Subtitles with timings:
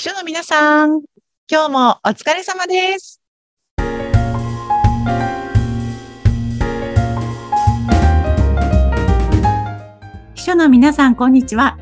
[0.00, 1.02] 秘書の皆さん、
[1.46, 3.20] 今日もお疲れ様です。
[10.34, 11.76] 秘書の皆さん、こんにちは。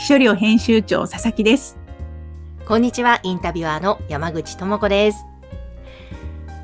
[0.00, 1.78] 秘書寮編集長、佐々木です。
[2.66, 5.24] こんにちは、インタビュアーの山口智子です。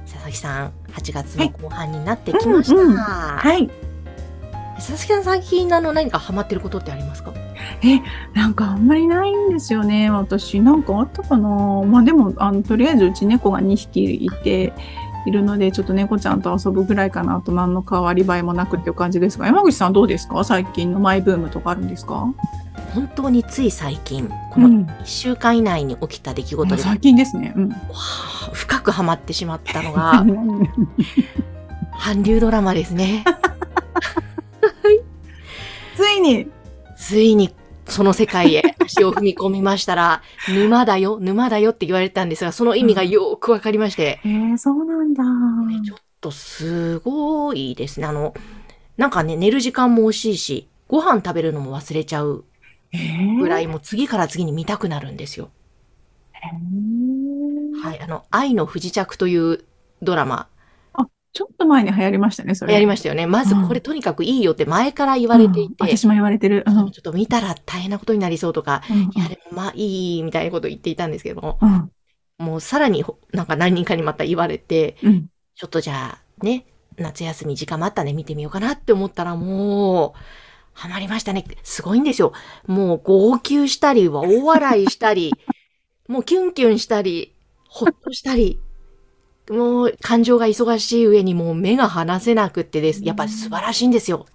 [0.04, 2.74] 佐々木さん、8月の後半になってきました。
[2.74, 3.70] はいうんうんははい。
[4.74, 7.32] 佐々木さん、最近あの何かハマってることってありますか？
[8.34, 10.60] なんかあんまりないんですよね、私。
[10.60, 11.48] なんかあったかな？
[11.86, 14.72] まあでも、あの、とりあえずうち猫が2匹いて、
[15.26, 20.42] いるので、ちょっと猫ちゃんと遊ぶぐらいかなと何の変わり映えもなくっていう感じですが、山口さんどうですか？
[20.42, 22.32] 最近のマイブームとかあるんですか？
[22.94, 27.52] 本当につい最近、このうん1週間以内に起きた出来事で、最近ですね。
[27.54, 27.70] うん。
[28.54, 30.24] 深くハマってしまったのが、
[32.00, 33.24] 韓流ドラマですね。
[35.96, 36.46] ついに、
[36.96, 37.52] ついに
[37.88, 45.22] その世界へ足を踏み込みましたら、沼だよ、沼だよって言われてたんですが、その意味がよーくわかりまして、えー、そうなんだ。
[45.84, 48.06] ちょっとすごいですね。
[48.06, 48.34] あの、
[48.96, 52.44] なんかね、寝る時間も惜しいし、ご飯食べるのも忘れちゃう
[52.92, 55.50] えー、ぐらい、もう次から次に見たくなるんですよ。
[56.32, 58.00] へーはい。
[58.00, 59.64] あの、愛の不時着という
[60.02, 60.48] ドラマ、
[61.32, 62.74] ちょっと前に流行りましたね、それ。
[62.74, 63.26] やりましたよね。
[63.26, 66.64] まずこれとにかくいいよって前から言われていて、うん私も言われてる。
[66.66, 66.90] うん。
[66.90, 71.90] ちょっと見たら大変なことになりそうとか、うんいや、でもまあいいみたいなことを言っていたんですけども、うん。
[72.38, 75.28] もうさらにほなんか何人かにまた言われて、うん。
[75.54, 76.66] ちょっとじゃあね、
[76.96, 80.18] 夏休み時間もあったね、見てみようかなって思ったらもう、
[80.72, 81.44] ハマりましたね。
[81.64, 82.32] すごいんですよ。
[82.66, 85.32] もう号泣したり、大笑いしたり、
[86.08, 87.34] もうキュンキュンしたり、
[87.68, 88.60] ほっとしたり、
[89.50, 93.04] もう感情が忙しい上にもう目が離せなくってです。
[93.04, 94.26] やっぱり素晴らしいんですよ。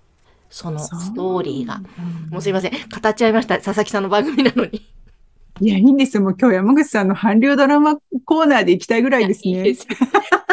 [0.50, 1.75] そのストーリーが。。
[1.75, 2.72] うんもうすいません。
[2.72, 3.55] 語っちゃいました。
[3.58, 4.88] 佐々木さんの番組なのに。
[5.61, 6.23] いや、いいんですよ。
[6.23, 9.58] もう今日山口さんの韓流ドラマコーナーで行きたいぐらいですね。
[9.58, 9.95] いいですよ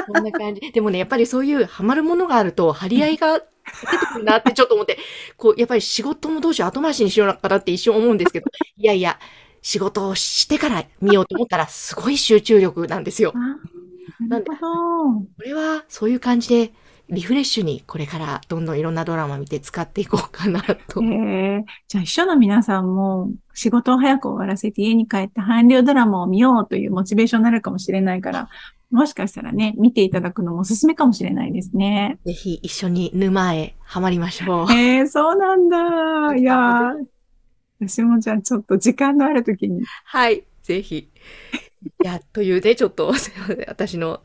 [0.07, 0.73] こんな感じ。
[0.73, 4.99] でもね、やっぱりそういうハマるものがあると、張り合いが出てくるなってちょっと思って、
[5.37, 8.47] こう、やっぱり仕事もどうしよう、後回しにしようかなって一瞬思うんですけど、
[8.77, 9.19] いやいや、
[9.63, 13.80] 仕事をしてから見ようと思ったら、すごい集中力なんですよあ。
[14.21, 15.21] なるほど。
[15.21, 16.73] これは、そういう感じで、
[17.11, 21.03] リフレッシュにこれからどんどんいろんなドラマ見て使っていこうかなと。
[21.03, 28.49] えー、じゃあ秘書の皆さんも仕事を早く終わらせて家に帰って韓流ドラマを見ようというモチベーションになるかもしれないから、
[28.91, 32.19] もしかしたらね、見ていただくのもおすすめかもしれないですね。
[32.25, 34.67] ぜひ一緒に沼へはまりましょう。
[34.75, 36.35] えー、そうなんだ。
[36.37, 37.07] いやー
[37.81, 39.83] 私もじゃあちょっと時間のある時に。
[40.05, 41.09] はい、ぜひ。
[41.85, 43.65] いや、というね、ちょっと、 すいません。
[43.69, 44.21] 私の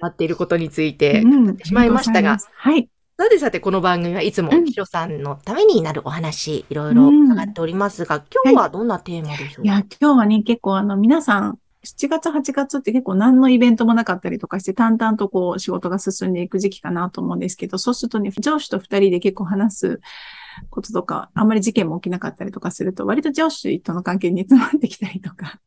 [0.00, 1.22] 待っていることについて、
[1.58, 2.38] てしまいましたが。
[2.54, 2.88] はい。
[3.18, 4.64] さてさて、この番組はいつもうん。
[4.64, 9.62] 秘書さんのためになるお話、いろいろ伺っておりますが、今日はどんなテーマでしょう？
[9.62, 20.00] か、いや、今日はね、結構あの、皆さん、7月、8月って結構何のイベントもなかったりとかして、淡々とこう、仕事が進んでいく時期かなと思うんですけど、そうするとね、上司と二人で結構話す
[20.70, 25.60] こととか、あんまり事件も起きなかったりとかすると、割と上司との関係に詰まってきたりとか、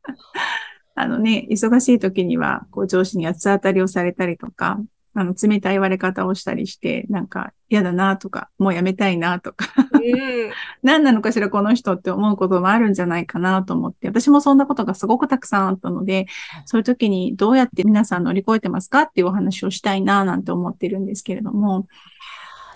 [0.95, 4.79] あのね、忙しい時には、こう、上司に八つ当たりをされたりとか、
[5.13, 10.51] あの、冷たい言われ方をしたりして、なんか、嫌だなとか、もうやめたいなとか、うん。
[10.83, 16.27] 何なのかしらこの人って思うこともあるんじゃないかなと思って、私もそんなことがすごくたくさんあったので、
[16.65, 21.87] そういう時にどうやって皆さん乗り越えてますかっていうお話をしたいななんて思ってるんですけれども、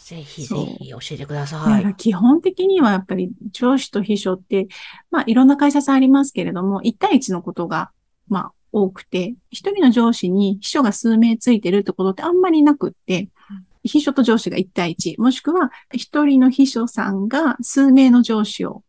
[0.10, 1.96] ぜひぜひ教えてくださだい。
[1.96, 4.68] 基本的にはやっぱり上司と秘書って、
[5.12, 7.92] まあいろんな会社さんありますけれども、1対1のことが、
[8.30, 13.30] まあ多くて、一人の上司に秘書が数名ついてるってことってあんまりなくって、
[13.84, 18.84] 秘書と上司が1対1、もしくは一人の秘書さんが数名の上司を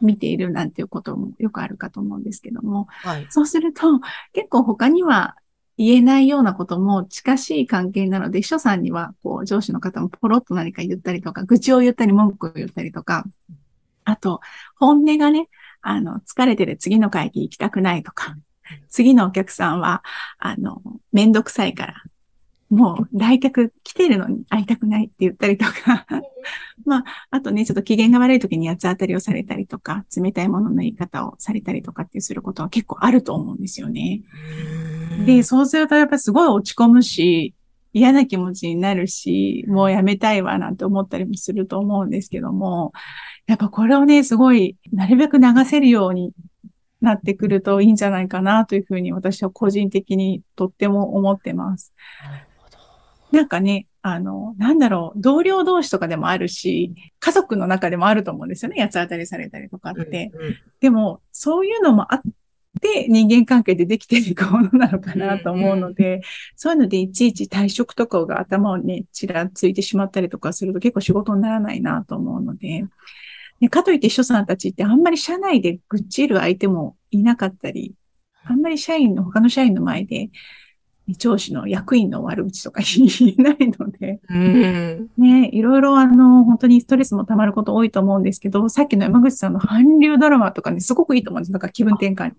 [0.00, 3.26] 見ているなんていうこともよくあるかと思うんですけども、はい。
[3.30, 4.00] そうすると
[4.32, 5.36] 結構他には
[5.76, 13.24] 言えないようなことも近しい関係なので、秘書さんにはこう上司の方もポロッと何か言ったりとか、愚痴を言ったり文句を言ったりとか、
[14.04, 14.40] あと
[14.76, 15.48] 本音がね、
[15.80, 18.36] あの、疲れてる次の会議行きたくないとか、
[18.88, 20.02] 次のお客さんは、
[20.38, 20.82] あの、
[21.12, 22.02] めんどくさいから、
[22.70, 26.06] もう来客来てるのに会いたくないって言ったりとか、
[26.84, 34.22] まあ、あとね、ちょっと機嫌が悪い時に八つ当たりをされたりとか、冷たいものの言い方をされたりとかってすることは結構あると思うんですよね。
[35.18, 35.26] うん。
[35.26, 37.54] で、そうするとやっぱりすごい落ち込むし、
[37.98, 42.92] 嫌な気持ちになるし、もうやめたいわなんて思ったりもすると思うんですけども、
[43.46, 46.32] やっぱこれをね、すごい、なるべく流せるように
[47.00, 51.92] なってくるといいんじゃないかなというふうに私は個人的にとっても思ってます。
[53.32, 58.80] なんかね、あの、なんだろう、同僚同士とかでもあるし、家族の中でもあると思うんですよね。
[58.80, 60.30] 八つ当たりされたりとかって。
[60.34, 62.20] うんうんでも、そういうのもあっ
[62.78, 66.22] って人間関係でできていくものなのかなと思うので、
[66.56, 72.84] そういうのでいちいち退職とかが頭をね、ちらついてしまったりとかすると結構仕事にならないなと思うので、
[73.60, 77.94] でかといって秘書さんたちってあんまり社内で愚痴る相手もいなかったり、
[78.44, 80.30] あんまり社員の、他の社員の前で、
[81.16, 83.08] 上司の役員の悪口とか言
[83.38, 85.08] えないので、うん。
[85.16, 91.52] ね、いろいろあの、本当にストレスも溜まること多いと思うんですけど、さっきの山口さんの韓流ドラマとかね、すごくいいと思うんです。
[91.52, 92.32] だから気分転換に。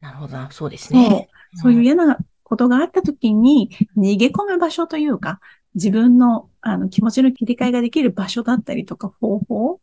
[0.00, 1.28] なるほど、そうですね。
[1.54, 5.40] そうそういう嫌なことがあった時に逃げ込む場所というか、
[5.74, 9.80] 自分のあの気持ちの切り替えができる場所だったりとか方法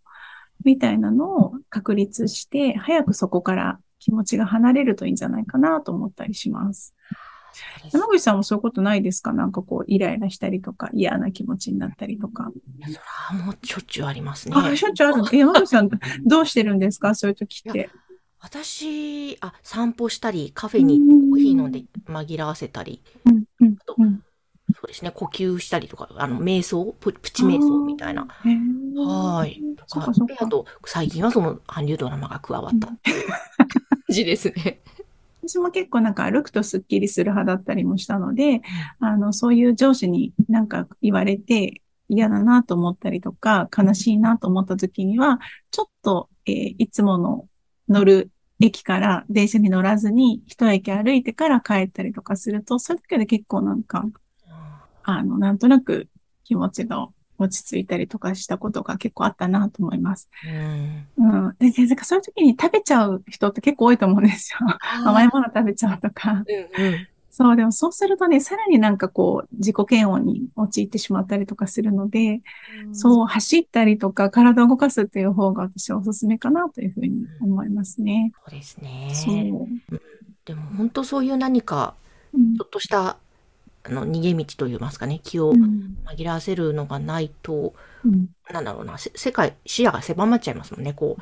[0.64, 6.96] みたいなのを確立して、早くそこから気持ちが離れるといいんじゃないかなと思ったりします。
[7.92, 9.32] 山口さんもそういうことないですか？
[9.32, 12.52] なんかこう、イライラしたりとか、嫌な気持ちになったりとか。
[12.82, 14.56] それはもうしょっちゅうありますね。
[14.58, 15.38] あ、しょっちゅうある。
[15.38, 15.90] 山口さん、
[16.26, 17.14] どうしてるんですか？
[17.14, 17.90] そういう時って。
[18.44, 24.24] 私、あ、散歩したり、カフェに行ってコーヒー飲んで紛らわせたり、うんうんうん、
[24.76, 28.28] そうですね、呼吸したりとか、あの、瞑想、ププチ瞑想みたいな。
[28.28, 29.62] はい。
[29.78, 33.38] とか、あと、最近はその韓流ドラマが加わったっていう感
[34.10, 34.82] じですね。
[35.42, 38.62] 私も結構なんか歩くとスッキリする派だったりもしたので、
[39.00, 45.40] あの、そういう上司になんか言われて嫌だなと思ったりとか、悲しいなと思った時には、
[45.72, 47.48] ちょっと、えー、いつもの
[47.88, 48.32] 乗る
[48.64, 54.06] 駅から電車に乗らずに一駅歩いてから帰ったりとかすると、それだけで結構なんか、
[55.04, 56.08] あの、なんとなく
[56.46, 60.30] 気持ちが落ち着いたりとかしたことが結構あったなと思います。
[60.46, 61.08] うん。
[61.18, 61.56] うん。
[61.60, 64.60] で、でそういう時に食べちゃう人って結構多いと思うんですよ。
[65.06, 66.44] 甘いもの食べちゃうとか。
[66.78, 72.42] うんうん、そう、でもそうするとね、さらになんかこう、自己嫌悪に陥ってしまったりとかするので、
[72.86, 78.34] うん、そう、走ったりとか体を動かすっていう方が私はおすすめかなというふうに思いますね。
[78.46, 79.10] そうですね。
[79.14, 80.00] そう。
[80.46, 81.96] でも本当そういう何か、
[82.34, 83.18] ちょっとした
[83.86, 87.74] あの、逃げ道といいますかね、気を紛らわせるのがないと、
[88.06, 91.22] うん、なんだろうな、世界、視野が狭まっちゃいますもんね、こう、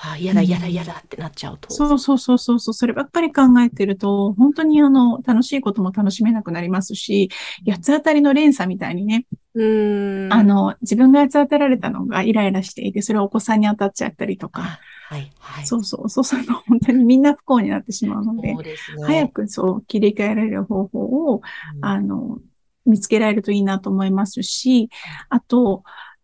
[0.00, 1.72] はあ、嫌だ嫌だ嫌だってなっちゃうと。
[1.74, 7.30] そうそうそうそうそう、そればっかり考えてると、本当にあの、楽しいことも楽しめなくなりますし、
[7.66, 10.32] 八つ当たりの連鎖みたいにね、うん。
[10.32, 14.78] あの、自分が八つ当たられたのがイライラしていて、それはお子さんに当たっちゃったりとか、
[15.08, 15.66] はい、はい。
[15.66, 16.24] そうそう、そう。
[16.24, 21.42] すると本当にみんな不幸になってしまうので、そうですね、早くそう切り替えられる方法を、
[21.76, 22.38] うん、あの、
[22.86, 24.90] 見つけられるといいなと思いますし、
[25.28, 25.82] あと、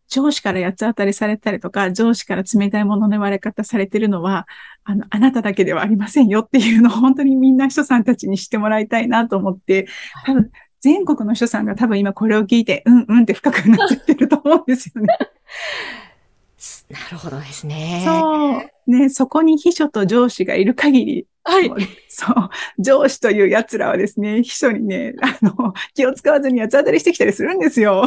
[0.08, 4.46] 上司から八つ当たりされたりとか、上司から冷たいものの言われ方されてるのは、
[4.84, 9.86] あの、あなただけではありませんよっていうのを本当にみんな人さんたちに知ってもらいたいなと思って、
[10.26, 15.16] 多分、全国の人さんが多分今これを聞いて、うんうんって深くなっちゃってると思うんですよね。
[16.90, 18.02] なるほどですね。
[18.04, 18.90] そう。
[18.90, 21.70] ね、そこに秘書と上司がいる限り、はい。
[22.08, 22.50] そう。
[22.78, 28.04] 上司という奴らはですね、秘書にね、あの、気を使わずに八つ当たりしてきたりするんですよ。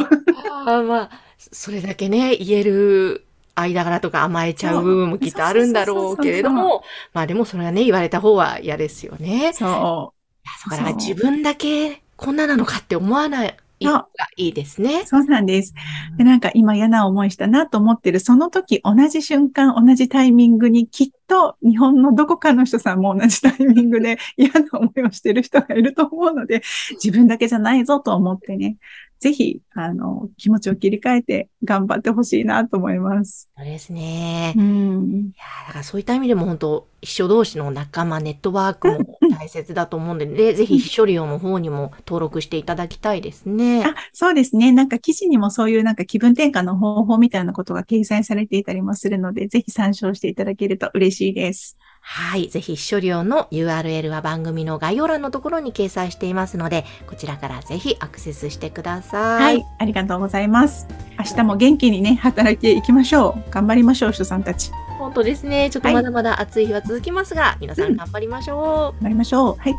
[0.66, 3.24] あまあ、それだけね、言える
[3.54, 6.82] 間柄とか甘えちゃう部分もきっとあるんだろうけれども、
[7.12, 9.52] まあでもそれはね、言われた方は嫌ですよね。
[9.52, 10.70] そう。
[10.70, 15.04] だから自分だけこんななのかって思わないいがいいですね。
[15.06, 15.74] そうなんです。
[16.16, 28.76] で、なんか今嫌な思いしたなと思ってる、その時同じ瞬間、同じタイミングにきっと日本のどこかの人さんも同じタイミングで嫌な思いをしてる人がいると思うので、自分だけじゃないぞと思ってね、
[29.20, 33.50] ぜひ、あの、気持ちを切り替えて頑張ってほしいなと思います。
[33.56, 34.54] そうですね。
[34.56, 35.32] うん。
[35.34, 43.84] いやだからそういった意味でも本当、一緒同士の仲間、ネットワークも大切だと思うんで、で ぜひ、秘書利用の方にも登録していただきたいですね。
[43.84, 44.70] あ、そうですね。
[44.72, 51.76] なんか記事にもそういうなんか気分転換の方法みたいなことが掲載されていたりもするので、ぜひ参照していただけると嬉しいです。
[52.10, 52.48] はい。
[52.48, 59.56] ぜひ、書料の URL は番組の概要欄のところに掲載していますので、こちらからぜひアクセスしてください。
[59.56, 59.66] はい。
[59.78, 60.88] ありがとうございます。
[61.18, 63.50] 明日も元気にね、働いていきましょう。
[63.50, 64.72] 頑張りましょう、人さんたち。
[64.98, 65.68] 本当ですね。
[65.68, 69.02] ちょっとまだまだ暑い日は続きますが、はい、皆さん頑張りましょう。
[69.02, 69.56] 頑張りましょう。
[69.58, 69.74] はい。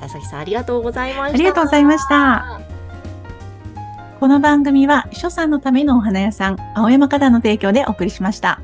[0.00, 1.34] 佐々木さん、ありがとうございました。
[1.36, 2.60] ありがとうございました。
[4.18, 8.60] この番組は、秘書さんのためのお花屋さん、青山花壇の提供でお送りしました。